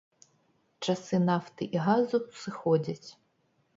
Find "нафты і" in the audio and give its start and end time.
1.27-1.83